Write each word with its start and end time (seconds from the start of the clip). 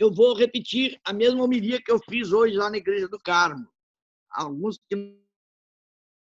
eu 0.00 0.12
vou 0.12 0.34
repetir 0.34 1.00
a 1.04 1.12
mesma 1.12 1.42
homilia 1.42 1.82
que 1.82 1.90
eu 1.90 1.98
fiz 2.08 2.32
hoje 2.32 2.56
lá 2.56 2.70
na 2.70 2.76
Igreja 2.76 3.08
do 3.08 3.18
Carmo. 3.18 3.68
Alguns 4.30 4.78
que 4.88 4.96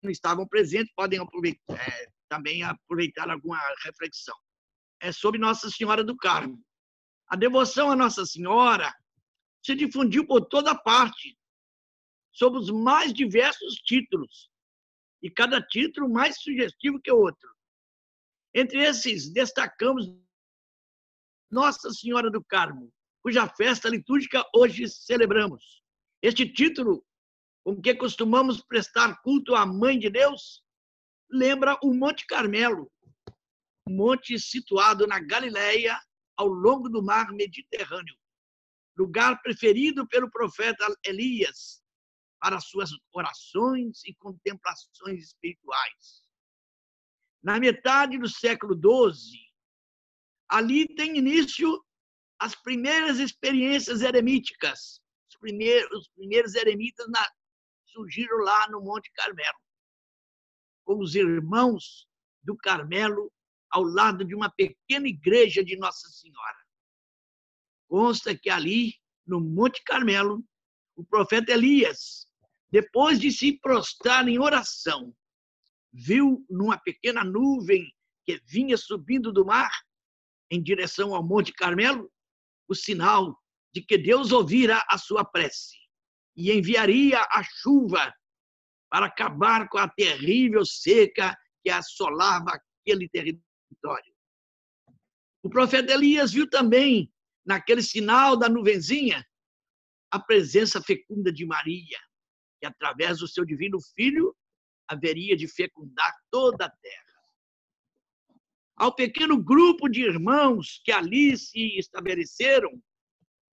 não 0.02 0.12
estavam 0.12 0.48
presentes 0.48 0.94
podem 0.96 1.20
aproveitar, 1.20 1.74
é, 1.74 2.08
também 2.30 2.64
aproveitar 2.64 3.30
alguma 3.30 3.60
reflexão. 3.84 4.36
É 5.02 5.12
sobre 5.12 5.40
Nossa 5.40 5.70
Senhora 5.70 6.04
do 6.04 6.16
Carmo. 6.16 6.64
A 7.28 7.36
devoção 7.36 7.92
a 7.92 7.96
Nossa 7.96 8.26
Senhora 8.26 8.94
se 9.64 9.76
difundiu 9.76 10.26
por 10.26 10.46
toda 10.46 10.74
parte, 10.74 11.38
sob 12.32 12.58
os 12.58 12.70
mais 12.70 13.14
diversos 13.14 13.76
títulos, 13.76 14.50
e 15.22 15.30
cada 15.30 15.62
título 15.62 16.08
mais 16.08 16.42
sugestivo 16.42 17.02
que 17.02 17.12
o 17.12 17.20
outro. 17.20 17.50
Entre 18.54 18.80
esses, 18.80 19.32
destacamos 19.32 20.06
Nossa 21.52 21.92
Senhora 21.92 22.32
do 22.32 22.44
Carmo, 22.44 22.94
cuja 23.28 23.46
festa 23.46 23.90
litúrgica 23.90 24.42
hoje 24.56 24.88
celebramos. 24.88 25.84
Este 26.22 26.48
título, 26.48 27.06
com 27.62 27.82
que 27.82 27.94
costumamos 27.94 28.64
prestar 28.64 29.22
culto 29.22 29.54
à 29.54 29.66
Mãe 29.66 30.00
de 30.00 30.10
Deus, 30.10 30.64
lembra 31.30 31.78
o 31.84 31.94
Monte 31.94 32.26
Carmelo, 32.26 32.90
um 33.86 33.98
monte 33.98 34.40
situado 34.40 35.06
na 35.06 35.20
Galileia, 35.20 36.00
ao 36.38 36.48
longo 36.48 36.88
do 36.88 37.04
mar 37.04 37.34
Mediterrâneo, 37.34 38.16
lugar 38.98 39.42
preferido 39.42 40.08
pelo 40.08 40.32
profeta 40.32 40.88
Elias 41.06 41.84
para 42.40 42.62
suas 42.62 42.92
orações 43.12 44.06
e 44.06 44.16
contemplações 44.16 45.26
espirituais. 45.26 46.24
Na 47.44 47.60
metade 47.60 48.18
do 48.18 48.30
século 48.30 48.74
XII, 48.74 49.38
ali 50.50 50.88
tem 50.96 51.18
início 51.18 51.84
as 52.40 52.56
primeiras 52.56 53.20
experiências 53.20 54.02
eremíticas. 54.02 55.02
Os 55.30 55.38
primeiros, 55.40 55.92
os 55.92 56.10
primeiros 56.10 56.56
eremitas 56.56 57.08
na, 57.10 57.28
surgiram 57.86 58.38
lá 58.38 58.70
no 58.70 58.82
Monte 58.82 59.12
Carmelo, 59.14 59.60
com 60.86 61.00
os 61.00 61.16
irmãos 61.16 62.08
do 62.42 62.56
Carmelo 62.58 63.32
ao 63.70 63.84
lado 63.84 64.24
de 64.24 64.34
uma 64.34 64.50
pequena 64.50 65.08
igreja 65.08 65.64
de 65.64 65.76
Nossa 65.78 66.08
Senhora. 66.10 66.58
Consta 67.88 68.38
que 68.38 68.50
ali, 68.50 68.94
no 69.26 69.42
Monte 69.42 69.84
Carmelo, 69.84 70.44
o 70.96 71.04
profeta 71.04 71.52
Elias, 71.52 72.28
depois 72.72 73.20
de 73.20 73.32
se 73.32 73.60
prostrar 73.60 74.28
em 74.28 74.40
oração, 74.40 75.14
viu 75.92 76.46
numa 76.50 76.78
pequena 76.78 77.24
nuvem 77.24 77.92
que 78.26 78.42
vinha 78.46 78.78
subindo 78.78 79.32
do 79.32 79.46
mar 79.46 79.72
em 80.50 80.62
direção 80.62 81.14
ao 81.14 81.24
Monte 81.24 81.54
Carmelo 81.54 82.12
o 82.68 82.76
sinal 82.76 83.38
de 83.74 83.82
que 83.82 83.98
Deus 83.98 84.32
ouvira 84.32 84.84
a 84.90 84.98
sua 84.98 85.24
prece 85.24 85.76
e 86.36 86.52
enviaria 86.52 87.20
a 87.32 87.44
chuva 87.44 88.14
para 88.90 89.08
acabar 89.08 89.68
com 89.70 89.78
a 89.78 89.88
terrível 89.88 90.66
seca 90.66 91.38
que 91.64 91.70
assolava 91.70 92.52
aquele 92.52 93.10
território. 93.10 94.14
O 95.44 95.50
profeta 95.50 95.94
Elias 95.94 96.32
viu 96.32 96.50
também, 96.50 97.12
naquele 97.46 97.82
sinal 97.82 98.38
da 98.38 98.50
nuvenzinha, 98.50 99.26
a 100.12 100.20
presença 100.20 100.82
fecunda 100.82 101.32
de 101.32 101.46
Maria, 101.46 102.00
que 102.60 102.66
através 102.66 103.20
do 103.20 103.28
seu 103.28 103.46
divino 103.46 103.78
filho 103.96 104.36
haveria 104.88 105.36
de 105.36 105.48
fecundar 105.48 106.14
toda 106.32 106.66
a 106.66 106.70
terra. 106.70 107.07
Ao 108.78 108.94
pequeno 108.94 109.42
grupo 109.42 109.90
de 109.90 110.04
irmãos 110.04 110.80
que 110.86 110.92
ali 110.92 111.36
se 111.36 111.80
estabeleceram, 111.80 112.70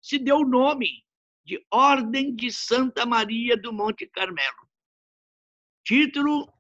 se 0.01 0.19
deu 0.19 0.39
o 0.39 0.49
nome 0.49 1.05
de 1.45 1.65
Ordem 1.71 2.35
de 2.35 2.53
Santa 2.53 3.07
Maria 3.07 3.57
do 3.57 3.73
Monte 3.73 4.05
Carmelo. 4.09 4.69
Título 5.85 6.53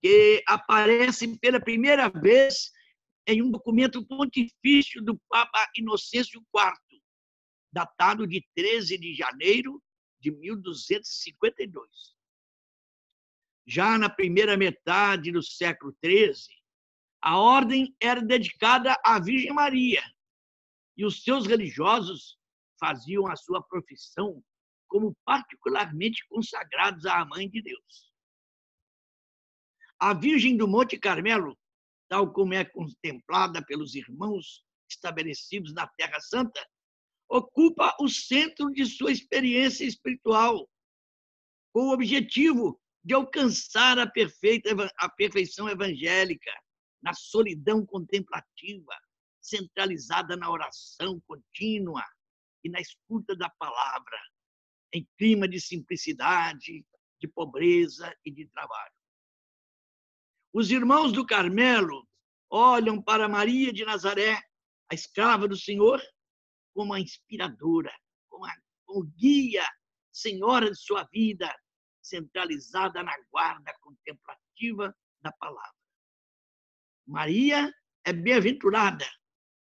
que 0.00 0.42
aparece 0.48 1.38
pela 1.38 1.60
primeira 1.60 2.08
vez 2.08 2.72
em 3.26 3.42
um 3.42 3.50
documento 3.50 4.04
pontifício 4.06 5.02
do 5.02 5.20
Papa 5.28 5.70
Inocêncio 5.76 6.40
IV, 6.40 7.02
datado 7.70 8.26
de 8.26 8.42
13 8.54 8.98
de 8.98 9.14
janeiro 9.14 9.82
de 10.18 10.30
1252. 10.30 11.88
Já 13.66 13.98
na 13.98 14.08
primeira 14.08 14.56
metade 14.56 15.30
do 15.30 15.42
século 15.42 15.94
XIII, 16.04 16.61
a 17.22 17.38
ordem 17.38 17.94
era 18.00 18.20
dedicada 18.20 18.98
à 19.04 19.20
Virgem 19.20 19.52
Maria 19.52 20.02
e 20.96 21.06
os 21.06 21.22
seus 21.22 21.46
religiosos 21.46 22.36
faziam 22.80 23.28
a 23.28 23.36
sua 23.36 23.62
profissão 23.62 24.42
como 24.88 25.16
particularmente 25.24 26.26
consagrados 26.28 27.06
à 27.06 27.24
Mãe 27.24 27.48
de 27.48 27.62
Deus. 27.62 28.12
A 30.00 30.12
Virgem 30.12 30.56
do 30.56 30.66
Monte 30.66 30.98
Carmelo, 30.98 31.56
tal 32.08 32.32
como 32.32 32.54
é 32.54 32.64
contemplada 32.64 33.64
pelos 33.64 33.94
irmãos 33.94 34.64
estabelecidos 34.90 35.72
na 35.72 35.86
Terra 35.86 36.20
Santa, 36.20 36.68
ocupa 37.28 37.96
o 38.00 38.08
centro 38.08 38.68
de 38.72 38.84
sua 38.84 39.12
experiência 39.12 39.84
espiritual, 39.84 40.68
com 41.72 41.86
o 41.86 41.92
objetivo 41.92 42.78
de 43.02 43.14
alcançar 43.14 43.98
a 43.98 44.06
perfeita 44.06 44.70
a 44.98 45.08
perfeição 45.08 45.68
evangélica 45.68 46.52
na 47.02 47.12
solidão 47.12 47.84
contemplativa, 47.84 48.94
centralizada 49.40 50.36
na 50.36 50.50
oração 50.50 51.20
contínua 51.26 52.04
e 52.64 52.68
na 52.68 52.80
escuta 52.80 53.34
da 53.34 53.50
palavra, 53.58 54.18
em 54.92 55.06
clima 55.18 55.48
de 55.48 55.60
simplicidade, 55.60 56.86
de 57.20 57.28
pobreza 57.28 58.14
e 58.24 58.30
de 58.30 58.46
trabalho. 58.46 58.94
Os 60.52 60.70
irmãos 60.70 61.12
do 61.12 61.26
Carmelo 61.26 62.06
olham 62.50 63.02
para 63.02 63.28
Maria 63.28 63.72
de 63.72 63.84
Nazaré, 63.84 64.38
a 64.90 64.94
escrava 64.94 65.48
do 65.48 65.56
Senhor, 65.56 66.00
como 66.74 66.92
a 66.92 67.00
inspiradora, 67.00 67.92
como, 68.28 68.44
a, 68.44 68.54
como 68.84 69.04
guia, 69.04 69.66
senhora 70.12 70.70
de 70.70 70.76
sua 70.76 71.04
vida, 71.04 71.52
centralizada 72.02 73.02
na 73.02 73.16
guarda 73.30 73.74
contemplativa 73.80 74.94
da 75.20 75.32
palavra. 75.32 75.81
Maria 77.06 77.72
é 78.04 78.12
bem-aventurada, 78.12 79.06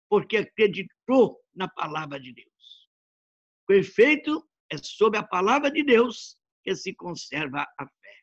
porque 0.09 0.37
acreditou 0.37 1.39
na 1.53 1.67
palavra 1.67 2.19
de 2.19 2.33
Deus. 2.33 2.89
O 3.69 3.73
efeito 3.73 4.47
é 4.71 4.77
sob 4.77 5.17
a 5.17 5.23
palavra 5.23 5.71
de 5.71 5.83
Deus 5.83 6.37
que 6.63 6.75
se 6.75 6.93
conserva 6.93 7.65
a 7.77 7.85
fé. 7.85 8.15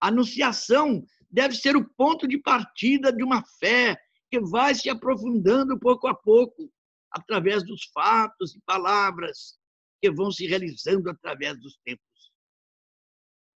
A 0.00 0.08
anunciação 0.08 1.04
deve 1.30 1.54
ser 1.54 1.76
o 1.76 1.88
ponto 1.94 2.26
de 2.26 2.38
partida 2.38 3.12
de 3.12 3.22
uma 3.22 3.44
fé 3.58 3.96
que 4.30 4.40
vai 4.40 4.74
se 4.74 4.88
aprofundando 4.88 5.78
pouco 5.78 6.06
a 6.06 6.14
pouco, 6.14 6.72
através 7.10 7.64
dos 7.64 7.84
fatos 7.92 8.54
e 8.54 8.60
palavras 8.62 9.58
que 10.00 10.10
vão 10.10 10.30
se 10.30 10.46
realizando 10.46 11.10
através 11.10 11.58
dos 11.60 11.76
tempos. 11.84 12.32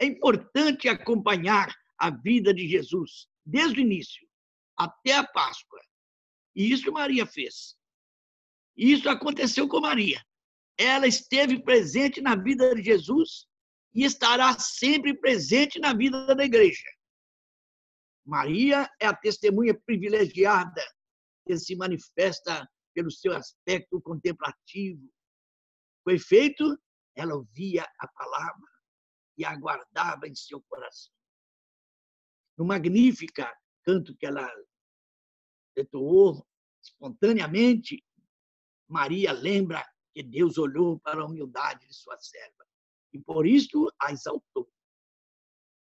É 0.00 0.06
importante 0.06 0.88
acompanhar 0.88 1.74
a 1.98 2.10
vida 2.10 2.54
de 2.54 2.66
Jesus 2.66 3.28
desde 3.44 3.80
o 3.80 3.82
início 3.82 4.28
até 4.76 5.12
a 5.12 5.26
Páscoa. 5.26 5.80
E 6.54 6.72
isso 6.72 6.90
Maria 6.90 7.26
fez. 7.26 7.76
Isso 8.76 9.08
aconteceu 9.08 9.68
com 9.68 9.80
Maria. 9.80 10.24
Ela 10.78 11.06
esteve 11.06 11.62
presente 11.62 12.20
na 12.20 12.34
vida 12.34 12.74
de 12.74 12.82
Jesus 12.82 13.46
e 13.94 14.04
estará 14.04 14.58
sempre 14.58 15.14
presente 15.14 15.78
na 15.78 15.92
vida 15.92 16.34
da 16.34 16.44
igreja. 16.44 16.88
Maria 18.24 18.88
é 18.98 19.06
a 19.06 19.16
testemunha 19.16 19.78
privilegiada 19.84 20.82
que 21.46 21.56
se 21.58 21.76
manifesta 21.76 22.66
pelo 22.94 23.10
seu 23.10 23.32
aspecto 23.32 24.00
contemplativo. 24.00 25.06
Com 26.04 26.12
efeito, 26.12 26.78
ela 27.14 27.34
ouvia 27.34 27.86
a 27.98 28.08
palavra 28.08 28.70
e 29.36 29.44
aguardava 29.44 30.26
em 30.26 30.34
seu 30.34 30.62
coração 30.62 31.19
no 32.60 32.66
Magnífica, 32.66 33.50
canto 33.82 34.14
que 34.14 34.26
ela 34.26 34.46
entoou 35.74 36.46
espontaneamente, 36.84 38.04
Maria 38.86 39.32
lembra 39.32 39.82
que 40.12 40.22
Deus 40.22 40.58
olhou 40.58 41.00
para 41.00 41.22
a 41.22 41.24
humildade 41.24 41.86
de 41.86 41.94
sua 41.94 42.18
serva 42.18 42.66
e 43.14 43.18
por 43.18 43.46
isso 43.46 43.90
a 43.98 44.12
exaltou. 44.12 44.70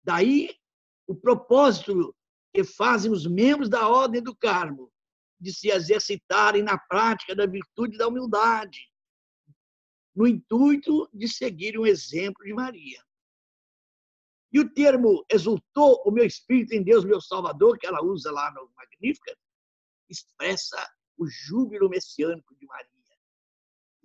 Daí 0.04 0.60
o 1.06 1.14
propósito 1.14 2.16
que 2.52 2.64
fazem 2.64 3.12
os 3.12 3.28
membros 3.28 3.70
da 3.70 3.88
Ordem 3.88 4.24
do 4.24 4.36
Carmo 4.36 4.92
de 5.40 5.54
se 5.54 5.70
exercitarem 5.70 6.64
na 6.64 6.80
prática 6.80 7.36
da 7.36 7.46
virtude 7.46 7.96
da 7.96 8.08
humildade, 8.08 8.92
no 10.16 10.26
intuito 10.26 11.08
de 11.14 11.28
seguir 11.28 11.78
um 11.78 11.86
exemplo 11.86 12.44
de 12.44 12.54
Maria. 12.56 13.06
E 14.56 14.60
o 14.62 14.74
termo 14.74 15.26
exultou 15.30 16.02
o 16.06 16.12
meu 16.12 16.26
espírito 16.26 16.74
em 16.74 16.82
Deus, 16.82 17.04
meu 17.04 17.20
Salvador, 17.20 17.78
que 17.78 17.86
ela 17.86 18.02
usa 18.02 18.32
lá 18.32 18.50
no 18.54 18.72
Magnífica, 18.74 19.38
expressa 20.10 20.78
o 21.18 21.28
júbilo 21.28 21.90
messiânico 21.90 22.56
de 22.56 22.66
Maria. 22.66 22.90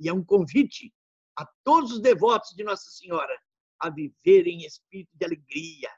E 0.00 0.08
é 0.08 0.12
um 0.12 0.25
convite 0.25 0.93
a 1.38 1.47
todos 1.62 1.93
os 1.93 2.00
devotos 2.00 2.50
de 2.56 2.64
Nossa 2.64 2.91
Senhora 2.91 3.32
a 3.79 3.91
viverem 3.91 4.64
em 4.64 4.67
espírito 4.67 5.12
de 5.14 5.25
alegria, 5.25 5.88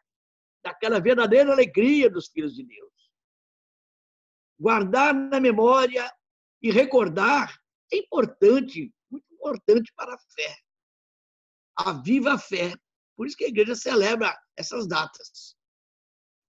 daquela 0.63 1.01
verdadeira 1.01 1.51
alegria 1.51 2.11
dos 2.11 2.29
filhos 2.29 2.55
de 2.55 2.63
Deus. 2.63 2.93
Guardar 4.61 5.15
na 5.15 5.41
memória 5.41 6.15
e 6.61 6.71
recordar 6.71 7.59
é 7.91 7.97
importante, 7.97 8.93
muito 9.11 9.33
importante 9.33 9.91
para 9.97 10.13
a 10.13 10.19
fé. 10.19 10.59
A 11.75 11.93
viva 12.03 12.37
fé. 12.37 12.77
Por 13.17 13.27
isso 13.27 13.37
que 13.37 13.45
a 13.45 13.49
igreja 13.49 13.75
celebra 13.75 14.42
essas 14.57 14.87
datas. 14.87 15.57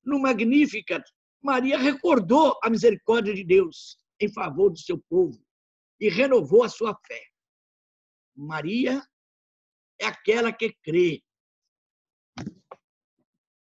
No 0.04 0.20
Magnificat, 0.20 1.04
Maria 1.42 1.78
recordou 1.78 2.58
a 2.64 2.70
misericórdia 2.70 3.34
de 3.34 3.44
Deus 3.44 3.98
em 4.20 4.32
favor 4.32 4.70
do 4.70 4.80
seu 4.80 4.98
povo 5.10 5.44
e 6.00 6.10
renovou 6.10 6.64
a 6.64 6.70
sua 6.70 6.98
fé. 7.08 7.22
Maria 8.36 9.02
é 10.00 10.06
aquela 10.06 10.52
que 10.52 10.74
crê. 10.82 11.24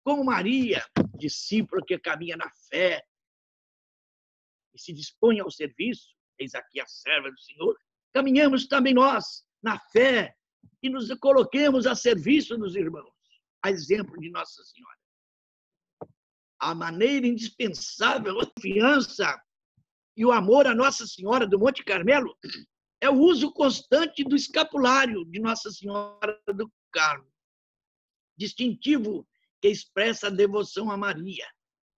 Como 0.03 0.23
Maria, 0.23 0.85
discípula 1.17 1.81
que 1.85 1.97
caminha 1.97 2.35
na 2.35 2.49
fé 2.69 3.01
e 4.73 4.79
se 4.79 4.91
dispõe 4.91 5.39
ao 5.39 5.51
serviço, 5.51 6.15
eis 6.37 6.55
aqui 6.55 6.81
a 6.81 6.87
serva 6.87 7.31
do 7.31 7.39
Senhor, 7.39 7.77
caminhamos 8.11 8.67
também 8.67 8.93
nós 8.93 9.45
na 9.61 9.79
fé 9.91 10.35
e 10.81 10.89
nos 10.89 11.13
coloquemos 11.19 11.87
a 11.87 11.95
serviço 11.95 12.57
dos 12.57 12.75
irmãos, 12.75 13.12
a 13.63 13.71
exemplo 13.71 14.19
de 14.19 14.29
Nossa 14.29 14.63
Senhora 14.63 14.97
a 16.63 16.73
maneira 16.73 17.27
indispensável, 17.27 18.39
a 18.39 18.45
confiança 18.45 19.41
e 20.15 20.25
o 20.25 20.31
amor 20.31 20.65
a 20.65 20.73
Nossa 20.73 21.05
Senhora 21.05 21.45
do 21.45 21.59
Monte 21.59 21.83
Carmelo 21.83 22.37
é 23.01 23.09
o 23.09 23.19
uso 23.19 23.51
constante 23.51 24.23
do 24.23 24.33
escapulário 24.33 25.25
de 25.25 25.41
Nossa 25.41 25.69
Senhora 25.69 26.41
do 26.55 26.71
Carmo, 26.89 27.29
distintivo 28.37 29.27
que 29.61 29.67
expressa 29.67 30.27
a 30.27 30.29
devoção 30.29 30.89
a 30.89 30.95
Maria 30.95 31.45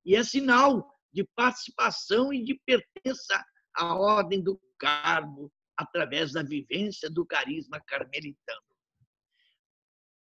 e 0.03 0.17
é 0.17 0.25
sinal 0.25 0.91
de 1.13 1.25
participação 1.37 2.33
e 2.33 2.43
de 2.43 2.59
pertença 2.65 3.45
à 3.75 3.95
Ordem 3.95 4.43
do 4.43 4.59
Carmo 4.79 5.53
através 5.77 6.33
da 6.33 6.43
vivência 6.43 7.11
do 7.11 7.27
carisma 7.27 7.81
carmelitano. 7.87 8.74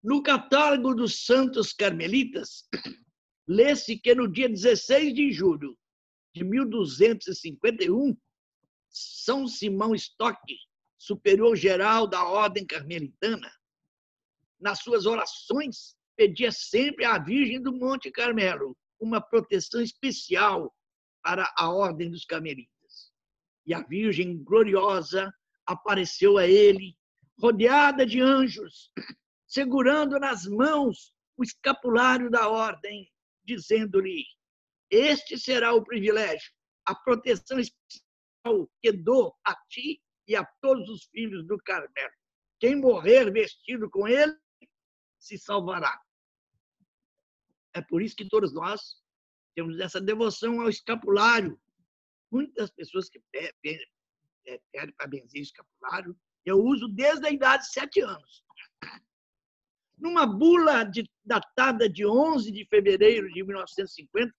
No 0.02 0.24
catálogo 0.24 0.96
dos 0.96 1.26
santos 1.26 1.74
carmelitas, 1.74 2.68
lê-se 3.48 3.98
que 4.00 4.16
no 4.16 4.32
dia 4.32 4.48
16 4.48 5.14
de 5.14 5.32
julho 5.32 5.78
de 6.34 6.44
1251, 6.44 8.16
São 8.90 9.48
Simão 9.48 9.94
Stock, 9.96 10.40
superior 10.98 11.56
geral 11.56 12.08
da 12.08 12.24
Ordem 12.24 12.66
Carmelitana, 12.66 13.52
nas 14.60 14.80
suas 14.80 15.06
orações, 15.06 15.96
pedia 16.16 16.52
sempre 16.52 17.04
à 17.06 17.18
Virgem 17.18 17.62
do 17.62 17.74
Monte 17.74 18.10
Carmelo 18.12 18.78
uma 19.00 19.22
proteção 19.22 19.82
especial 19.82 20.74
para 21.24 21.52
a 21.58 21.70
Ordem 21.70 22.10
dos 22.10 22.26
Carmelitas. 22.26 23.12
E 23.66 23.74
a 23.74 23.82
Virgem 23.82 24.42
gloriosa 24.44 25.34
apareceu 25.66 26.38
a 26.38 26.48
ele, 26.48 26.98
rodeada 27.38 28.06
de 28.06 28.20
anjos, 28.22 28.92
segurando 29.50 30.20
nas 30.20 30.46
mãos 30.46 31.12
o 31.36 31.44
escapulário 31.44 32.30
da 32.30 32.48
Ordem 32.48 33.12
dizendo-lhe: 33.44 34.24
Este 34.90 35.38
será 35.38 35.74
o 35.74 35.84
privilégio, 35.84 36.54
a 36.86 36.94
proteção 36.94 37.60
especial 37.60 38.70
que 38.82 38.92
dou 38.92 39.36
a 39.44 39.56
ti 39.68 40.02
e 40.28 40.36
a 40.36 40.46
todos 40.62 40.88
os 40.88 41.06
filhos 41.08 41.46
do 41.48 41.58
Carmelo. 41.58 42.14
Quem 42.60 42.76
morrer 42.76 43.32
vestido 43.32 43.90
com 43.90 44.08
ele 44.08 44.38
se 45.20 45.38
salvará. 45.38 46.00
É 47.74 47.82
por 47.82 48.02
isso 48.02 48.16
que 48.16 48.28
todos 48.28 48.54
nós 48.54 49.02
temos 49.56 49.80
essa 49.80 50.00
devoção 50.00 50.62
ao 50.62 50.70
escapulário. 50.70 51.60
Muitas 52.32 52.70
pessoas 52.72 53.10
que 53.10 53.22
pedem 53.32 53.80
para 54.96 55.08
benzer 55.08 55.42
o 55.42 55.44
escapulário, 55.44 56.20
eu 56.46 56.58
uso 56.58 56.88
desde 56.90 57.28
a 57.28 57.32
idade 57.32 57.64
de 57.64 57.72
sete 57.72 58.02
anos. 58.02 58.44
Numa 60.00 60.26
bula 60.26 60.84
de, 60.84 61.04
datada 61.26 61.90
de 61.90 62.06
11 62.06 62.52
de 62.52 62.66
fevereiro 62.66 63.28
de 63.32 63.44
1950, 63.44 64.34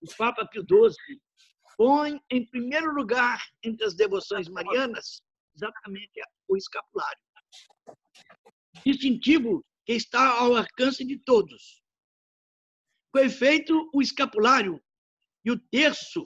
o 0.00 0.16
Papa 0.16 0.46
Pio 0.46 0.62
XII 0.62 1.20
põe 1.76 2.20
em 2.30 2.46
primeiro 2.48 2.94
lugar 2.94 3.42
entre 3.62 3.84
as 3.84 3.94
devoções 3.94 4.48
marianas 4.48 5.22
exatamente 5.54 6.20
o 6.48 6.56
escapulário. 6.56 7.20
Distintivo 8.84 9.64
que 9.84 9.92
está 9.92 10.38
ao 10.38 10.56
alcance 10.56 11.04
de 11.04 11.18
todos. 11.18 11.82
Com 13.12 13.20
efeito, 13.20 13.90
o 13.92 14.02
escapulário 14.02 14.82
e 15.44 15.50
o 15.50 15.60
terço 15.70 16.24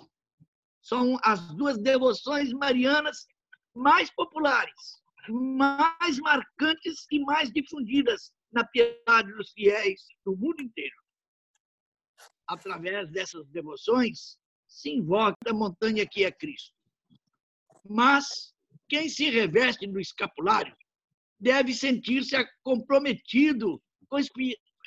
são 0.80 1.18
as 1.22 1.54
duas 1.54 1.76
devoções 1.76 2.52
marianas 2.52 3.26
mais 3.74 4.10
populares 4.10 5.02
mais 5.32 6.18
marcantes 6.18 7.06
e 7.10 7.20
mais 7.20 7.50
difundidas 7.52 8.32
na 8.52 8.64
piedade 8.64 9.32
dos 9.34 9.52
fiéis 9.52 10.00
do 10.24 10.36
mundo 10.36 10.62
inteiro. 10.62 10.94
Através 12.46 13.10
dessas 13.10 13.46
devoções, 13.48 14.38
se 14.66 14.90
invoca 14.90 15.36
a 15.46 15.52
montanha 15.52 16.06
que 16.06 16.24
é 16.24 16.30
Cristo. 16.30 16.74
Mas 17.84 18.54
quem 18.88 19.08
se 19.08 19.30
reveste 19.30 19.86
do 19.86 20.00
escapulário 20.00 20.76
deve 21.38 21.72
sentir-se 21.72 22.36
comprometido 22.62 23.80
com 24.08 24.18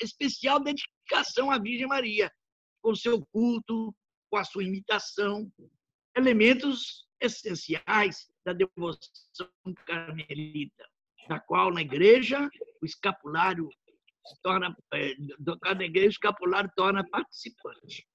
especial 0.02 0.60
dedicação 0.60 1.52
à 1.52 1.60
Virgem 1.60 1.88
Maria, 1.88 2.32
com 2.82 2.96
seu 2.96 3.24
culto, 3.28 3.96
com 4.30 4.38
a 4.38 4.44
sua 4.44 4.64
imitação, 4.64 5.52
elementos 6.16 7.08
essenciais 7.22 8.30
da 8.44 8.54
devoção 8.54 9.48
carmelita, 9.86 10.86
da 11.30 11.40
qual 11.40 11.72
na 11.72 11.82
igreja 11.82 12.50
o 12.82 12.86
escapulário 12.86 13.70
torna, 14.42 14.76
na 15.76 15.86
igreja 15.86 16.08
o 16.08 16.12
escapulário 16.12 16.72
torna 16.76 17.08
participante. 17.08 18.06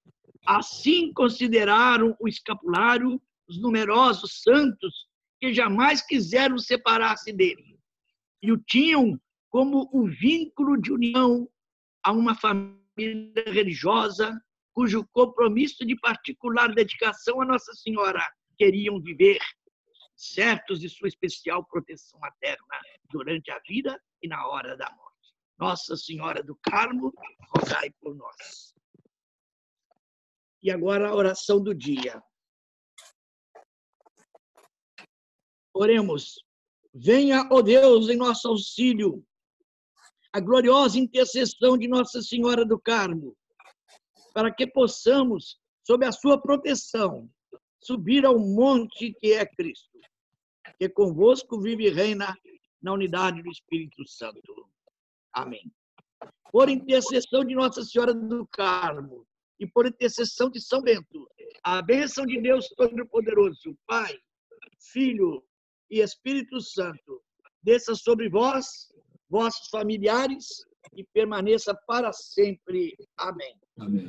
Assim 0.45 1.11
consideraram 1.13 2.15
o 2.19 2.27
escapulário 2.27 3.21
os 3.47 3.59
numerosos 3.61 4.41
santos 4.41 5.07
que 5.39 5.53
jamais 5.53 6.01
quiseram 6.01 6.57
separar-se 6.57 7.31
dele 7.31 7.79
e 8.41 8.51
o 8.51 8.57
tinham 8.57 9.19
como 9.49 9.89
o 9.93 10.07
vínculo 10.07 10.79
de 10.79 10.91
união 10.91 11.49
a 12.03 12.11
uma 12.11 12.35
família 12.35 13.43
religiosa 13.47 14.39
cujo 14.73 15.07
compromisso 15.11 15.85
de 15.85 15.95
particular 15.95 16.73
dedicação 16.73 17.41
a 17.41 17.45
Nossa 17.45 17.73
Senhora 17.73 18.21
queriam 18.57 18.99
viver 19.01 19.39
certos 20.15 20.79
de 20.79 20.89
sua 20.89 21.07
especial 21.07 21.63
proteção 21.65 22.19
materna 22.19 22.79
durante 23.11 23.51
a 23.51 23.59
vida 23.59 24.01
e 24.21 24.27
na 24.27 24.47
hora 24.47 24.75
da 24.75 24.89
morte. 24.91 25.35
Nossa 25.57 25.95
Senhora 25.95 26.43
do 26.43 26.55
Carmo, 26.57 27.13
rogai 27.55 27.91
por 28.01 28.15
nós. 28.15 28.73
E 30.61 30.71
agora 30.71 31.09
a 31.09 31.15
oração 31.15 31.61
do 31.61 31.73
dia. 31.73 32.21
Oremos. 35.73 36.43
Venha, 36.93 37.47
ó 37.51 37.61
Deus, 37.61 38.09
em 38.09 38.17
nosso 38.17 38.47
auxílio, 38.47 39.23
a 40.33 40.39
gloriosa 40.39 40.97
intercessão 40.97 41.77
de 41.77 41.87
Nossa 41.87 42.21
Senhora 42.21 42.65
do 42.65 42.79
Carmo, 42.79 43.37
para 44.33 44.53
que 44.53 44.65
possamos, 44.65 45.59
sob 45.83 46.05
a 46.05 46.11
sua 46.11 46.41
proteção, 46.41 47.29
subir 47.87 48.25
ao 48.25 48.37
monte 48.37 49.13
que 49.13 49.31
é 49.31 49.45
Cristo, 49.45 49.97
que 50.77 50.89
convosco 50.89 51.61
vive 51.61 51.87
e 51.87 51.89
reina 51.89 52.37
na 52.81 52.91
unidade 52.91 53.41
do 53.41 53.49
Espírito 53.49 54.05
Santo. 54.05 54.67
Amém. 55.33 55.71
Por 56.51 56.69
intercessão 56.69 57.45
de 57.45 57.55
Nossa 57.55 57.81
Senhora 57.83 58.13
do 58.13 58.45
Carmo 58.47 59.25
e 59.57 59.65
por 59.65 59.87
intercessão 59.87 60.49
de 60.49 60.59
São 60.59 60.81
Bento, 60.81 61.29
a 61.63 61.81
bênção 61.81 62.25
de 62.25 62.41
Deus 62.41 62.67
Todo-Poderoso, 62.75 63.77
Pai, 63.87 64.13
Filho 64.91 65.41
e 65.89 66.01
Espírito 66.01 66.59
Santo, 66.59 67.23
desça 67.63 67.95
sobre 67.95 68.29
vós, 68.29 68.91
vossos 69.29 69.69
familiares 69.69 70.45
e 70.93 71.05
permaneça 71.13 71.73
para 71.87 72.11
sempre. 72.11 72.95
Amém. 73.17 73.55
Amém. 73.79 74.07